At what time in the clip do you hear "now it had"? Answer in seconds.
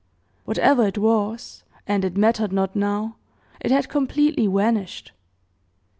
2.75-3.87